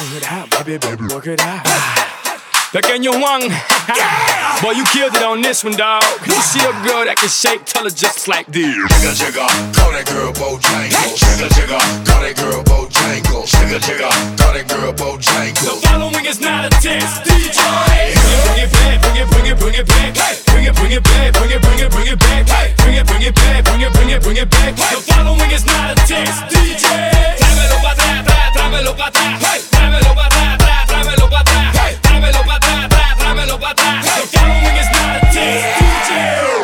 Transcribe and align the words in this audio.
Work 0.00 0.16
it 0.16 0.32
out, 0.32 0.50
baby, 0.64 0.78
baby, 0.78 1.04
work 1.12 1.26
it 1.26 1.40
out. 1.40 1.60
Pequeño 2.72 3.12
Juan, 3.20 3.42
boy, 4.62 4.70
you 4.72 4.84
killed 4.84 5.12
it 5.14 5.22
on 5.22 5.42
this 5.42 5.62
one, 5.62 5.76
dog. 5.76 6.02
You 6.24 6.32
see 6.40 6.60
a 6.60 6.72
girl 6.88 7.04
that 7.04 7.16
can 7.18 7.28
shake, 7.28 7.66
tell 7.66 7.84
her 7.84 7.90
just 7.90 8.26
like 8.26 8.46
this. 8.46 8.64
Jigga 8.64 9.12
jigga, 9.12 9.44
call 9.76 9.92
that 9.92 10.06
girl 10.08 10.32
Bojangle. 10.32 10.88
Jigga 11.20 11.48
jigga, 11.52 11.76
call 12.08 12.22
that 12.22 12.34
girl 12.34 12.64
Bojangle. 12.64 13.44
Jigga 13.44 13.76
jigga, 13.76 14.08
call 14.40 14.54
that 14.54 14.68
girl 14.72 14.92
Bojangles. 14.94 15.82
The 15.82 15.86
following 15.86 16.24
is 16.24 16.40
not 16.40 16.64
a 16.64 16.70
test, 16.80 17.29
atrás. 34.40 34.60
The 34.60 34.64
following 34.64 34.76
is 34.76 34.90
not 34.92 35.16
a 35.16 35.20
test, 35.32 35.66
DJ. 35.80 36.10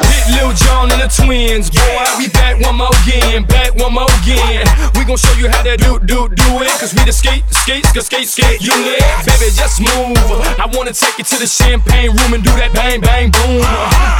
Hit 0.06 0.26
Lil 0.34 0.52
Jon 0.52 0.92
and 0.92 1.00
the 1.02 1.08
twins, 1.08 1.70
boy, 1.70 2.04
we 2.18 2.28
back 2.56 2.66
one 2.66 2.76
more 2.76 2.90
again, 3.04 3.44
back 3.44 3.74
one 3.76 3.92
more 3.92 4.08
again. 4.22 4.66
We 4.94 5.04
gon' 5.04 5.16
show 5.16 5.32
you 5.36 5.48
how 5.48 5.62
to 5.62 5.76
do, 5.76 5.98
do, 6.00 6.28
do 6.28 6.48
it. 6.62 6.72
Cause 6.80 6.94
we 6.94 7.04
the 7.04 7.12
skate, 7.12 7.44
skate, 7.50 7.84
skate, 7.86 8.04
skate, 8.04 8.28
skate 8.28 8.60
unit. 8.60 9.00
Baby, 9.24 9.52
just 9.52 9.80
move. 9.80 10.16
I 10.56 10.68
wanna 10.72 10.92
take 10.92 11.18
you 11.18 11.24
to 11.24 11.36
the 11.38 11.46
champagne 11.46 12.10
room 12.16 12.34
and 12.34 12.42
do 12.42 12.50
that 12.56 12.72
bang, 12.72 13.00
bang, 13.00 13.30
boom. 13.30 13.62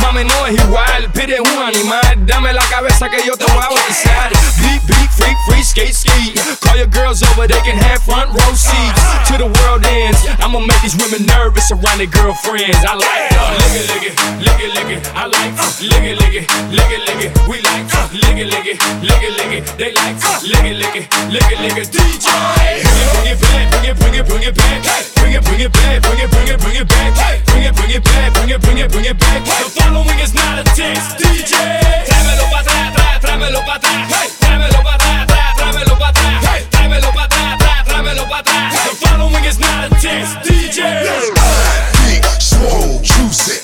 Mami, 0.03 0.25
no 0.25 0.45
es 0.47 0.57
igual, 0.61 1.09
pide 1.13 1.41
un 1.41 1.57
animal. 1.63 2.27
Dame 2.27 2.53
la 2.53 2.65
cabeza 2.69 3.09
que 3.09 3.25
yo 3.25 3.37
te 3.37 3.45
voy 3.53 3.65
a 3.65 3.69
bautizar. 3.69 4.31
Beat, 4.61 4.83
beat, 4.87 5.11
freak, 5.17 5.37
free, 5.49 5.63
skate, 5.63 5.95
skate. 5.95 6.37
Call 6.61 6.77
your 6.77 6.89
girls 6.89 7.23
over, 7.23 7.47
they 7.47 7.61
can 7.65 7.77
have 7.77 8.03
front 8.03 8.29
row 8.31 8.53
seats. 8.55 9.01
To 9.29 9.39
the 9.39 9.49
world 9.49 9.85
ends, 9.87 10.21
I'ma 10.41 10.61
make 10.61 10.81
these 10.83 10.97
women 10.97 11.27
nervous 11.27 11.71
around 11.71 11.99
their 11.99 12.11
girlfriends. 12.11 12.85
I 12.85 12.95
like 12.95 13.33
it. 13.33 13.37
Lick 13.57 13.73
it, 13.73 13.87
lick 13.89 14.05
it, 14.05 14.15
lick 14.45 14.61
it, 14.61 14.71
lick 14.75 14.91
it. 14.99 15.01
I 15.15 15.27
like 15.27 15.53
it. 15.57 15.83
Lick 15.83 16.05
it, 16.05 16.17
lick 16.21 16.35
it, 16.35 16.45
lick 16.73 16.91
it, 16.91 17.01
lick 17.09 17.21
it. 17.25 17.49
We 17.49 17.61
like 17.63 17.87
uh, 17.95 18.09
it. 18.13 18.26
Lick 18.27 18.39
it, 18.39 18.49
lick 18.51 18.67
it, 18.67 18.77
lick 19.03 19.23
it, 19.23 19.33
lick 19.39 19.53
it. 19.55 19.65
They 19.79 19.93
like 19.95 20.17
it. 20.19 20.43
Lick 20.43 20.67
it, 20.67 20.77
lick 20.77 20.97
it, 20.97 21.07
lick 21.31 21.51
it, 21.51 21.59
lick 21.63 21.79
it. 21.79 21.89
DJ. 21.95 22.27
Bring 23.15 23.31
it, 23.31 23.39
bring 23.39 23.61
it 23.63 23.67
bring 23.77 23.85
it, 23.85 23.97
bring 23.99 24.15
it, 24.15 24.27
bring 24.27 24.43
it 24.43 24.55
back. 24.55 25.05
Bring 25.15 25.33
it, 25.35 25.45
bring 25.45 25.61
it 25.61 25.73
back, 25.73 26.03
bring 26.03 26.21
it, 26.21 26.31
bring 26.31 26.49
it, 26.49 26.61
bring 26.61 26.77
it 26.77 26.89
back. 26.89 27.45
Bring 27.47 27.65
it, 27.65 27.75
bring 27.75 27.91
it 27.91 28.05
back, 28.05 28.33
bring 28.35 28.51
it, 28.51 28.61
bring 28.61 28.79
it, 28.79 28.91
bring 28.91 29.05
it 29.05 29.19
back. 29.19 29.45
The 29.47 29.71
following 29.71 30.19
is 30.19 30.35
not 30.35 30.59
a 30.59 30.65
test, 30.75 31.19
DJ. 31.19 31.55
Tráemelo 32.07 32.45
pa' 32.51 32.61
atrás, 32.61 32.91
atrás, 32.91 33.21
tráemelo 33.21 33.61
pa' 33.65 33.77
atrás. 33.77 34.33
Tráemelo 34.41 34.83
pa' 34.83 34.95
atrás, 34.95 35.23
atrás, 35.23 35.57
tráemelo 35.57 35.95
pa' 35.99 36.09
atrás. 36.09 36.71
Tráemelo 36.71 37.11
pa' 37.13 37.25
atrás, 37.25 37.55
atrás, 37.55 37.85
tráemelo 37.87 38.29
pa' 38.29 38.39
atrás. 38.39 38.73
The 38.75 39.07
following 39.07 39.45
is 39.45 39.59
not 39.59 39.85
a 39.87 39.91
test, 40.01 40.33
DJ. 40.43 40.79
Big, 42.07 42.25
swole, 42.41 43.01
juicy. 43.03 43.63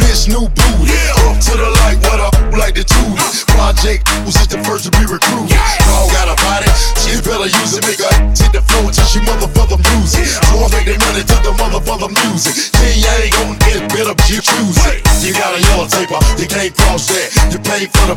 Miss 0.00 0.28
new 0.28 0.48
booty. 0.48 0.96
Up 1.28 1.38
to 1.40 1.52
the 1.56 1.70
light, 1.82 1.98
what 2.08 2.20
up 2.20 2.33
like 2.56 2.74
the 2.74 2.84
tootie. 2.86 3.18
Project 3.54 4.06
was 4.26 4.34
just 4.34 4.50
the 4.50 4.60
first 4.62 4.86
to 4.86 4.90
be 4.94 5.04
recruited. 5.06 5.54
Dog 5.86 6.10
got 6.10 6.28
a 6.30 6.36
body, 6.42 6.70
she 7.00 7.18
better 7.22 7.48
use 7.48 7.74
it. 7.74 7.82
Make 7.86 8.00
her 8.02 8.14
hit 8.34 8.52
the 8.54 8.62
floor 8.62 8.90
until 8.90 9.06
she 9.06 9.20
motherfucker 9.22 9.78
music. 9.94 10.26
So 10.26 10.62
I 10.62 10.66
make 10.74 10.86
they 10.86 10.98
money 10.98 11.22
to 11.22 11.36
the 11.42 11.52
motherfucker 11.58 12.10
music. 12.10 12.74
Yeah, 12.78 12.94
you 12.94 13.12
ain't 13.24 13.32
gon' 13.34 13.56
get 13.64 13.80
better, 13.90 14.14
but 14.14 14.26
you 14.30 14.40
choose 14.42 14.78
it. 14.86 15.02
You 15.24 15.32
got 15.32 15.56
a 15.56 15.60
yellow 15.60 15.88
taper, 15.88 16.20
you 16.36 16.46
can't 16.46 16.74
cross 16.74 17.08
that. 17.08 17.28
You 17.50 17.58
pay 17.62 17.86
for 17.88 18.12
the 18.12 18.16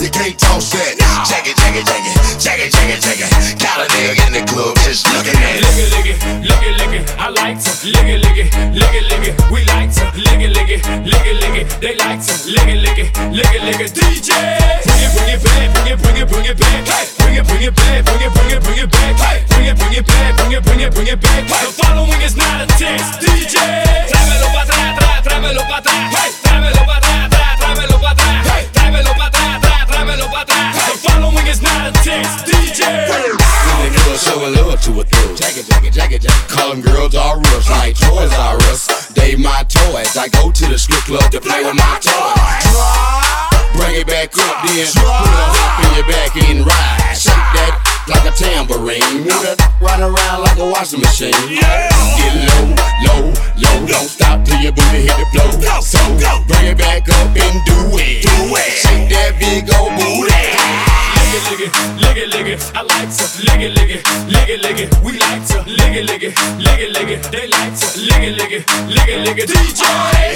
you 0.00 0.10
can't 0.10 0.36
toss 0.38 0.72
that. 0.72 0.96
Check 1.28 1.46
it, 1.46 1.56
check 1.56 1.74
it, 1.76 1.84
check 1.84 2.00
it, 2.00 2.14
check 2.40 2.58
it, 2.60 2.70
check 2.72 2.88
it, 2.88 3.00
check 3.02 3.18
it. 3.20 3.30
Got 3.60 3.84
a 3.84 3.86
nigga 3.92 4.26
in 4.26 4.32
the 4.38 4.42
club 4.48 4.76
just 4.86 5.06
looking 5.12 5.36
at 5.36 5.58
it. 5.58 5.62
Lick 5.64 5.76
it, 5.76 5.88
lick 5.92 6.06
it, 6.06 6.18
lick 6.46 6.62
it, 6.62 6.74
lick 6.80 6.92
it. 6.96 7.04
I 7.18 7.28
like 7.28 7.58
to 7.60 7.72
lick 7.86 8.08
it, 8.08 8.18
lick 8.24 8.38
it, 8.38 8.48
lick 8.72 8.94
it, 8.94 9.04
lick 9.10 9.24
it. 9.28 9.34
We 9.50 9.64
like 9.66 9.92
to 10.00 10.04
lick 10.16 10.40
it, 10.40 10.50
lick 10.54 10.70
it, 10.70 10.80
lick 11.04 11.26
it, 11.26 11.36
lick 11.40 11.54
it. 11.54 11.55
They 11.80 11.94
like 11.96 12.20
to 12.24 12.34
lick 12.50 12.68
it, 12.68 12.78
lick 12.80 12.98
it, 12.98 13.10
lick 13.30 13.52
it, 13.52 13.62
lick 13.62 13.80
it. 13.80 13.92
DJ, 13.92 14.32
bring 14.86 15.02
it, 15.02 15.10
bring 15.12 15.28
it 15.28 15.40
back, 15.44 15.72
bring 15.74 15.86
it, 15.92 15.98
bring 16.00 16.16
it, 16.16 16.28
bring 16.28 16.46
it 16.46 16.58
back. 16.58 16.86
Hey, 16.88 17.06
Bring 17.18 17.34
it, 17.36 17.44
bring 17.46 17.62
it 17.62 17.74
back, 17.74 18.04
bring 18.04 18.22
it, 18.22 18.32
bring 18.32 18.50
it, 18.50 18.62
bring 18.62 18.78
it 18.78 18.90
back. 18.90 19.14
Hey, 19.20 19.44
Bring 19.48 19.66
it, 19.66 19.76
bring 19.76 19.92
it 19.92 20.06
back, 20.06 20.36
bring 20.36 20.52
it, 20.52 20.62
bring 20.64 20.80
it, 20.80 20.94
bring 20.94 21.06
it 21.08 21.20
back. 21.20 21.44
The 21.48 21.72
following 21.84 22.20
is 22.22 22.36
not 22.36 22.62
a 22.62 22.66
test, 22.78 23.20
DJ. 23.20 23.58
Tráemelo 24.08 24.48
pa' 24.54 24.62
atrás, 24.62 24.96
atrás, 24.96 25.22
tráemelo 25.22 25.62
pa' 25.68 25.78
atrás. 25.78 26.40
Tráemelo 26.42 26.82
pa' 26.86 26.96
atrás, 26.96 27.26
atrás, 27.26 27.58
tráemelo 27.60 27.96
pa' 28.00 28.10
atrás. 28.12 28.72
Tráemelo 28.72 29.12
pa' 29.12 29.26
atrás, 29.26 29.56
atrás, 29.56 29.86
tráemelo 29.86 30.26
pa' 30.30 30.40
atrás. 30.42 30.74
The 30.86 30.96
following 31.04 31.46
is 31.46 31.60
not 31.62 31.82
a 31.88 31.92
test, 32.04 32.46
DJ. 32.46 32.80
When 33.10 33.80
the 33.84 33.98
girls 33.98 34.22
show 34.22 34.38
a 34.40 34.48
love 34.48 34.80
to 34.80 35.00
a 35.00 35.04
thug. 35.04 35.36
Jack 35.36 35.56
it, 35.56 35.66
jack 35.66 35.84
it, 35.84 35.92
jack 35.92 36.12
it, 36.12 36.22
jack 36.22 36.32
it. 36.32 36.48
Call 36.48 36.70
them 36.70 36.80
girls 36.80 37.14
all 37.14 37.36
rush 37.40 37.68
like 37.68 37.96
toys 37.98 38.32
R 38.32 38.56
Us. 38.72 38.95
They 39.16 39.34
my 39.34 39.64
toys. 39.68 40.16
I 40.16 40.28
go 40.28 40.52
to 40.52 40.64
the 40.68 40.78
strip 40.78 41.02
club 41.08 41.30
to 41.32 41.40
play 41.40 41.64
with 41.64 41.74
my 41.74 41.96
toys. 42.04 42.68
Bring 43.74 44.00
it 44.00 44.06
back 44.06 44.32
up, 44.38 44.62
then 44.64 44.86
put 44.92 45.04
a 45.04 45.46
hook 45.52 45.74
in 45.84 45.90
your 45.96 46.06
back 46.08 46.32
and 46.36 46.60
ride. 46.64 47.16
Shake 47.16 47.32
that 47.56 47.72
like 48.08 48.24
a 48.24 48.32
tambourine. 48.36 49.24
Move 49.24 49.42
that 49.42 49.58
run 49.80 50.00
around 50.00 50.44
like 50.44 50.58
a 50.60 50.68
washing 50.68 51.00
machine. 51.00 51.32
Get 51.32 52.32
low, 52.48 52.76
low, 53.04 53.22
low. 53.56 53.76
Don't 53.88 54.08
stop 54.08 54.44
till 54.44 54.60
your 54.60 54.72
booty 54.72 55.08
hit 55.08 55.16
the 55.16 55.26
floor. 55.32 55.82
So 55.82 56.00
bring 56.48 56.72
it 56.72 56.78
back 56.78 57.08
up 57.08 57.32
and 57.32 57.56
do 57.66 57.96
it. 57.96 58.24
Shake 58.80 59.10
that 59.10 59.36
big 59.40 59.68
old 59.76 59.92
booty. 59.96 60.32
lick 61.50 61.60
it, 61.60 61.72
lick 62.00 62.16
it, 62.16 62.28
lick 62.32 62.46
it, 62.46 62.58
I 62.74 62.82
like 62.82 63.10
to 63.12 63.24
lick 63.44 63.60
it, 63.60 63.72
lick 63.76 63.90
it, 63.90 64.02
lick 64.28 64.48
it, 64.48 64.60
lick 64.60 64.78
it. 64.80 64.88
We 65.04 65.18
like 65.18 65.44
to 65.48 65.56
lick 65.64 65.74
it, 65.74 65.74
lick 65.74 65.74
it, 65.74 65.74
lick 65.74 65.74
it, 65.74 65.74
lick 65.74 65.74
it. 65.74 65.74
They 65.75 65.75
like 65.75 65.75
to 65.75 65.75
lick 66.04 66.22
it, 66.22 66.36
lick 66.58 66.80
it, 66.80 66.92
lick 66.92 67.08
it, 69.08 69.20
lick 69.24 69.38
it. 69.38 69.48
DJ, 69.48 69.80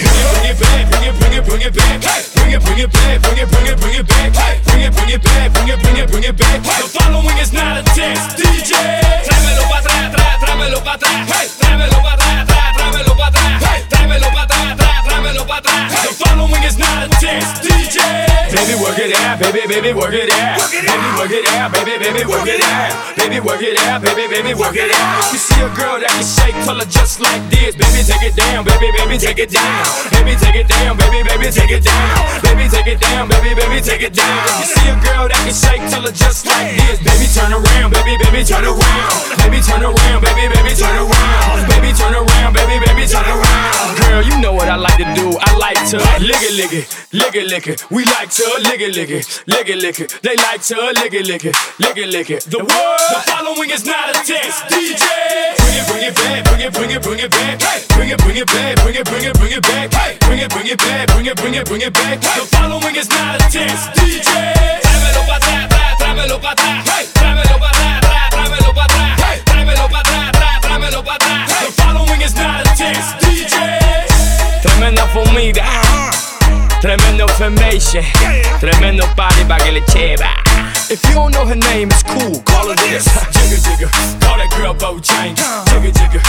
bring 0.00 0.44
it, 0.44 0.48
bring 0.48 0.48
it 0.48 0.52
back, 0.58 0.62
bring 0.90 1.04
it, 1.04 1.20
bring 1.20 1.32
it, 1.32 1.44
bring 1.44 1.62
it 1.62 1.74
back. 1.74 1.90
Bring 2.40 2.52
it, 2.52 2.62
bring 2.62 2.80
it 2.80 2.88
back, 5.22 5.52
bring 5.52 5.68
it, 6.24 6.24
it, 6.24 6.36
work 18.90 18.98
it 19.06 19.14
out, 19.22 19.38
baby, 19.38 19.62
baby, 19.70 19.94
work 19.94 20.10
it 20.10 20.30
out. 20.34 20.58
Baby, 20.66 21.10
work 21.14 21.30
it 21.30 21.46
out, 21.54 21.70
baby, 21.70 21.94
baby, 22.02 22.26
work 22.26 22.42
it 22.42 22.58
out. 22.58 23.14
Baby, 23.14 23.38
work 23.38 23.62
it 23.62 23.78
out, 23.86 24.02
baby, 24.02 24.26
baby, 24.26 24.52
work 24.58 24.74
it 24.74 24.90
out. 24.90 25.30
You 25.30 25.38
see 25.38 25.62
a 25.62 25.70
girl 25.78 26.02
that 26.02 26.10
can 26.10 26.26
shake, 26.26 26.58
tell 26.66 26.74
her 26.74 26.90
just 26.90 27.22
like 27.22 27.38
this. 27.54 27.78
Baby, 27.78 28.02
take 28.02 28.26
it 28.26 28.34
down, 28.34 28.66
baby, 28.66 28.90
baby, 28.98 29.14
take 29.14 29.38
it 29.38 29.54
down. 29.54 29.86
Baby, 30.10 30.34
take 30.34 30.58
it 30.58 30.66
down, 30.66 30.98
baby, 30.98 31.22
baby, 31.22 31.54
take 31.54 31.70
it 31.70 31.86
down. 31.86 32.18
Baby, 32.42 32.66
take 32.66 32.90
it 32.90 32.98
down, 32.98 33.30
baby, 33.30 33.54
baby, 33.54 33.78
take 33.78 34.02
it 34.02 34.14
down. 34.14 34.42
You 34.58 34.66
see 34.66 34.88
a 34.90 34.96
girl 35.06 35.30
that 35.30 35.38
can 35.38 35.54
shake, 35.54 35.86
tell 35.86 36.02
her 36.02 36.10
just 36.10 36.50
like 36.50 36.74
this. 36.74 36.98
Baby, 36.98 37.30
turn 37.30 37.54
around, 37.54 37.94
baby, 37.94 38.18
baby, 38.18 38.42
turn 38.42 38.66
around. 38.66 39.14
Baby, 39.38 39.62
turn 39.62 39.86
around, 39.86 40.18
baby, 40.26 40.50
baby, 40.50 40.74
turn 40.74 40.98
around. 40.98 41.19
Lick 46.40 46.48
it, 46.48 46.56
lick 46.56 46.72
it, 46.72 46.88
lick 47.12 47.34
it, 47.34 47.46
lick 47.48 47.66
it. 47.66 47.90
We 47.90 48.04
like 48.04 48.30
to 48.30 48.44
lick 48.62 48.80
it, 48.80 48.94
lick 48.96 49.10
it, 49.10 49.42
lick 49.46 49.68
it, 49.68 49.78
lick 49.78 50.00
it. 50.00 50.18
They 50.22 50.36
like 50.36 50.62
to 50.62 50.76
lick 50.96 51.12
it, 51.12 51.26
lick 51.26 51.44
it, 51.44 51.56
lick 51.78 51.96
it, 51.96 52.08
lick 52.08 52.30
it. 52.30 52.44
The 52.44 52.58
word, 52.58 52.66
the 52.66 53.20
following 53.28 53.70
is 53.70 53.84
not 53.84 54.10
a 54.10 54.12
test. 54.24 54.64
DJ, 54.72 55.04
bring 55.60 55.76
it, 55.76 55.86
bring 55.88 56.02
it 56.04 56.14
back, 56.14 56.44
bring 56.44 56.60
it, 56.60 56.72
bring 56.72 56.90
it, 56.90 57.02
bring 57.02 57.18
it 57.20 57.30
back. 57.30 57.60
Hey, 57.60 57.84
Bring 57.94 58.08
it, 58.08 58.18
bring 58.18 58.36
it 58.36 58.46
back, 58.46 58.76
bring 58.80 58.94
it, 58.96 59.04
bring 59.04 59.24
it, 59.24 59.34
bring 59.36 59.52
it 59.52 59.62
back. 59.62 59.92
Hey, 59.92 60.16
Bring 60.20 60.38
it, 60.40 60.50
bring 60.50 60.66
it 60.66 60.78
back, 60.78 61.08
bring 61.08 61.26
it, 61.26 61.36
bring 61.36 61.54
it, 61.54 61.66
bring 61.66 61.82
it 61.82 61.92
back. 61.92 62.20
The 62.20 62.49
tremendo 76.80 77.24
information, 77.24 78.04
tremendo 78.58 79.06
party 79.14 79.44
pa' 79.44 79.58
que 79.58 79.72
le 79.72 79.82
cheva. 79.84 80.42
If 80.88 81.04
you 81.08 81.14
don't 81.14 81.32
know 81.32 81.46
her 81.46 81.54
name, 81.54 81.88
it's 81.90 82.02
cool. 82.02 82.40
Call 82.42 82.68
her 82.68 82.74
this. 82.74 83.06
Jigga 83.30 83.58
jigga, 83.62 83.88
call 84.20 84.36
that 84.38 84.50
girl 84.56 84.74
Bojangles. 84.74 85.38
Jigga 85.66 85.92
jigga, 85.92 86.20